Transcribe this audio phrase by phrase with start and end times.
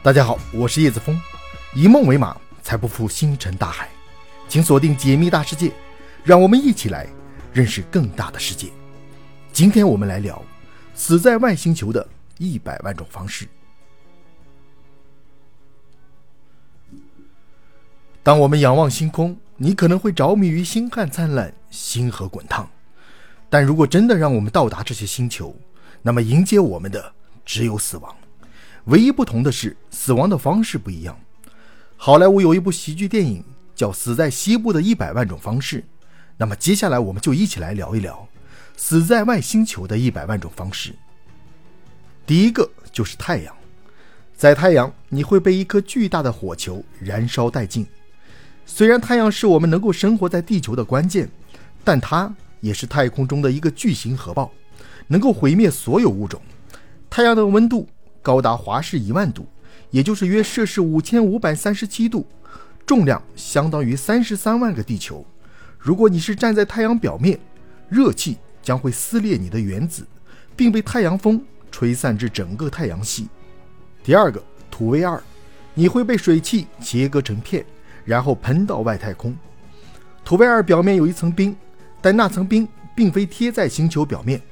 [0.00, 1.20] 大家好，我是叶子峰，
[1.74, 3.90] 以梦为马，才不负星辰大海。
[4.48, 5.72] 请锁定解密大世界，
[6.22, 7.08] 让我们一起来
[7.52, 8.68] 认识更大的世界。
[9.52, 10.40] 今天我们来聊
[10.94, 12.06] 死在外星球的
[12.38, 13.48] 一百万种方式。
[18.22, 22.70] 当我们仰望星空，你可能会着迷于星汉灿烂、星河滚烫。
[23.50, 25.54] 但如果真的让我们到达这些星球，
[26.02, 27.12] 那么迎接我们的
[27.44, 28.16] 只有死亡。
[28.88, 31.14] 唯一不同的是，死亡的方式不一样。
[31.98, 35.80] 好莱坞有一部喜剧电影叫《死在西部的一百万种方式》，
[36.38, 38.26] 那么接下来我们就一起来聊一聊
[38.78, 40.94] 死在外星球的一百万种方式。
[42.24, 43.54] 第一个就是太阳，
[44.34, 47.86] 在太阳你会被一颗巨大的火球燃烧殆尽。
[48.64, 51.28] 虽然太阳是我们能够生活在地球的关键，
[51.84, 54.50] 但它也是太空中的一个巨型核爆，
[55.08, 56.40] 能够毁灭所有物种。
[57.10, 57.86] 太阳的温度。
[58.22, 59.46] 高达华氏一万度，
[59.90, 62.26] 也就是约摄氏五千五百三十七度，
[62.84, 65.24] 重量相当于三十三万个地球。
[65.78, 67.38] 如果你是站在太阳表面，
[67.88, 70.06] 热气将会撕裂你的原子，
[70.56, 73.28] 并被太阳风吹散至整个太阳系。
[74.02, 75.22] 第二个土卫二，
[75.74, 77.64] 你会被水汽切割成片，
[78.04, 79.36] 然后喷到外太空。
[80.24, 81.56] 土卫二表面有一层冰，
[82.02, 84.42] 但那层冰并非贴在星球表面，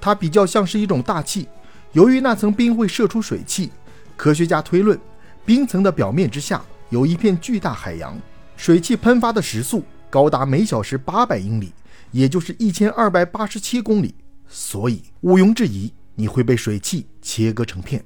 [0.00, 1.48] 它比较像是一种大气。
[1.96, 3.70] 由于那层冰会射出水汽，
[4.18, 5.00] 科学家推论，
[5.46, 8.20] 冰层的表面之下有一片巨大海洋，
[8.54, 11.72] 水汽喷发的时速高达每小时八百英里，
[12.10, 14.14] 也就是一千二百八十七公里。
[14.46, 18.04] 所以毋庸置疑，你会被水汽切割成片。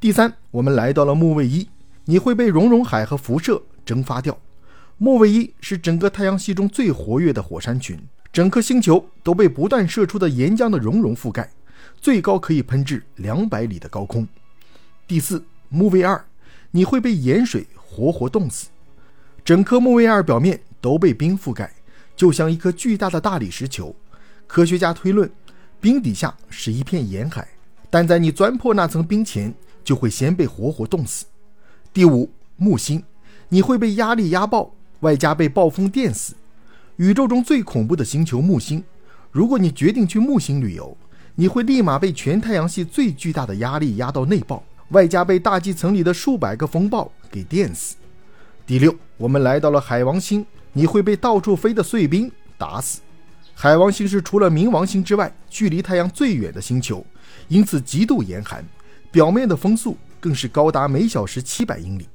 [0.00, 1.68] 第三，我们来到了木卫一，
[2.06, 4.34] 你会被熔融海和辐射蒸发掉。
[4.96, 7.98] 木卫一是整个太阳系中最活跃的火山群，
[8.32, 11.50] 整颗星球都被不断射出的岩浆的熔融覆盖。
[12.04, 14.28] 最高可以喷至两百里的高空。
[15.06, 16.22] 第四，木卫二，
[16.70, 18.68] 你会被盐水活活冻死。
[19.42, 21.72] 整颗木卫二表面都被冰覆盖，
[22.14, 23.96] 就像一颗巨大的大理石球。
[24.46, 25.30] 科学家推论，
[25.80, 27.48] 冰底下是一片盐海，
[27.88, 31.24] 但在你钻破那层冰前，就会先被活活冻死。
[31.90, 33.02] 第五，木星，
[33.48, 36.34] 你会被压力压爆，外加被暴风电死。
[36.96, 38.84] 宇宙中最恐怖的星球木星，
[39.32, 40.94] 如果你决定去木星旅游。
[41.36, 47.96] 你会立马被全太阳系最巨大的压力压到内爆，外加被大气层里的数百个风暴给电死。
[48.64, 53.00] 第六，我们来到了海王星，你会被到处飞的碎冰打死。
[53.52, 57.04] 海王星是除了冥王星之外距离太阳最远的星球，
[57.48, 58.64] 因此极度严寒，
[59.10, 62.08] 表面的风速更是高达每小时七百英里。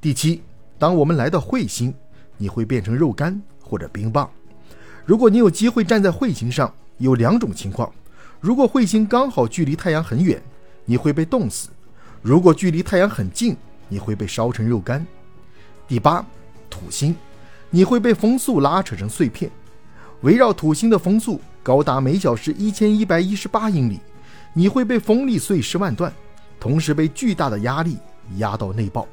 [0.00, 0.42] 第七，
[0.76, 1.94] 当我们来到彗星，
[2.36, 4.28] 你会变成肉干或者冰棒。
[5.06, 7.92] 如果你有机会站在彗星上，有两种情况。
[8.40, 10.42] 如果彗星刚好距离太阳很远，
[10.86, 11.68] 你会被冻死；
[12.22, 13.54] 如果距离太阳很近，
[13.86, 15.06] 你会被烧成肉干。
[15.86, 16.24] 第八，
[16.70, 17.14] 土星，
[17.68, 19.50] 你会被风速拉扯成碎片。
[20.22, 24.00] 围绕土星的风速高达每小时一千一百一十八英里，
[24.54, 26.10] 你会被风力碎尸万段，
[26.58, 27.98] 同时被巨大的压力
[28.38, 29.06] 压到内爆。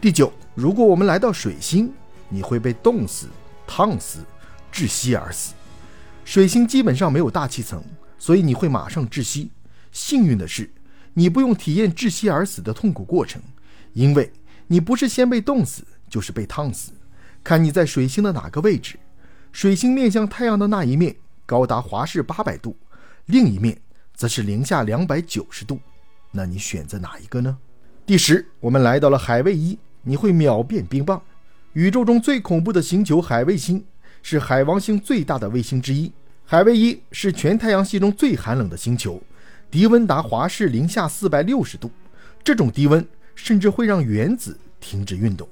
[0.00, 1.92] 第九，如果我们来到水星，
[2.28, 3.26] 你会被冻死、
[3.66, 4.20] 烫死、
[4.72, 5.52] 窒息而死。
[6.24, 7.82] 水星基本上没有大气层。
[8.22, 9.50] 所以你会马上窒息。
[9.90, 10.70] 幸运的是，
[11.12, 13.42] 你不用体验窒息而死的痛苦过程，
[13.94, 14.32] 因为
[14.68, 16.92] 你不是先被冻死，就是被烫死。
[17.42, 18.96] 看你在水星的哪个位置。
[19.50, 22.76] 水星面向太阳的那一面高达华氏八百度，
[23.26, 23.76] 另一面
[24.14, 25.80] 则是零下两百九十度。
[26.30, 27.58] 那你选择哪一个呢？
[28.06, 31.20] 第十，我们来到了海卫一，你会秒变冰棒。
[31.72, 33.84] 宇宙中最恐怖的星球海卫星
[34.22, 36.12] 是海王星最大的卫星之一。
[36.52, 39.18] 海卫一是全太阳系中最寒冷的星球，
[39.70, 41.90] 低温达华氏零下四百六十度，
[42.44, 43.02] 这种低温
[43.34, 45.48] 甚至会让原子停止运动。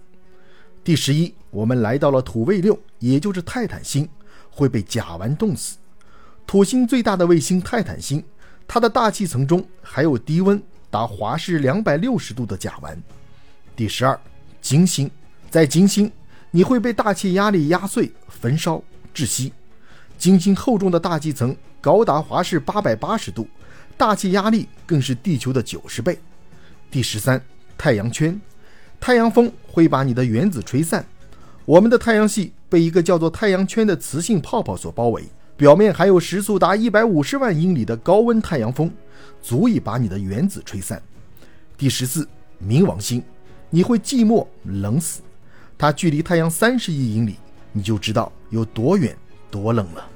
[0.84, 4.06] 第十一，我们来到了土卫六，也就是泰坦星，
[4.50, 5.78] 会被甲烷冻死。
[6.46, 8.22] 土星最大的卫星泰坦星，
[8.68, 12.94] 它的大气层中还有低温达华氏两百六十度的甲烷。
[13.74, 14.20] 第十二，
[14.60, 15.10] 金星，
[15.48, 16.12] 在金星
[16.50, 19.50] 你会被大气压力压碎、焚烧、窒息。
[20.20, 23.48] 晶晶厚重的大气层高达华氏八百八十度，
[23.96, 26.18] 大气压力更是地球的九十倍。
[26.90, 27.42] 第十三，
[27.78, 28.38] 太阳圈，
[29.00, 31.02] 太阳风会把你的原子吹散。
[31.64, 35.24] 我们的太阳系被一个叫做太阳圈的磁性泡泡所包围，
[35.56, 38.92] 表面还有时速达一百五十万英里的高温太阳风，
[39.40, 41.02] 足以把你的原子吹散。
[41.78, 42.28] 第十四，
[42.62, 43.22] 冥王星，
[43.70, 45.22] 你会寂寞冷死。
[45.78, 47.36] 它距离太阳三十亿英里，
[47.72, 49.16] 你就知道有多远。
[49.50, 50.06] 多冷了。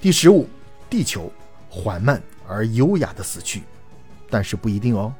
[0.00, 0.46] 第十五，
[0.90, 1.32] 地球
[1.68, 3.62] 缓慢而优雅的死去，
[4.28, 5.12] 但是不一定哦。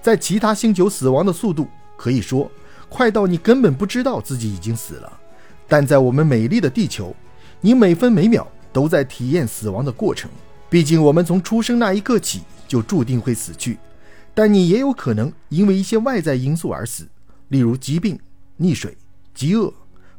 [0.00, 2.50] 在其他星球死亡的速度可以说
[2.88, 5.12] 快到你根本不知道自己已经死了，
[5.68, 7.14] 但在我们美丽的地球，
[7.60, 10.30] 你每分每秒都在体验死亡的过程。
[10.68, 13.78] 毕竟我们从出生那一刻起就注定会死去，
[14.34, 17.06] 但你也有可能因为一些外在因素而死，
[17.48, 18.18] 例如疾病、
[18.58, 18.96] 溺水、
[19.34, 19.72] 饥饿、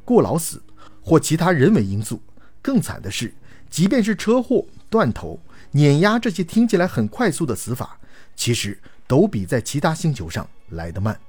[0.06, 0.62] 过劳死
[1.01, 2.21] 或其他人为因素。
[2.63, 3.31] 更惨的是，
[3.69, 5.39] 即便是车祸、断头、
[5.69, 8.00] 碾压这些听起来很快速的死法，
[8.36, 11.19] 其实都比在其他星球上来得慢。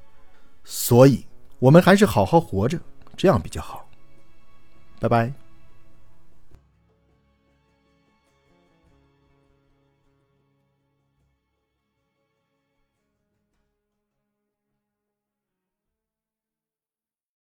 [0.64, 1.26] 所以，
[1.58, 2.80] 我们还是好好活着，
[3.16, 3.86] 这样比较好。
[4.98, 5.43] 拜拜。